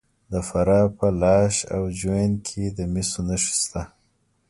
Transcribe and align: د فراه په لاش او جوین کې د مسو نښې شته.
د 0.31 0.33
فراه 0.47 0.87
په 0.97 1.07
لاش 1.21 1.55
او 1.75 1.83
جوین 1.99 2.33
کې 2.47 2.63
د 2.77 2.79
مسو 2.93 3.21
نښې 3.27 3.53
شته. 3.61 3.81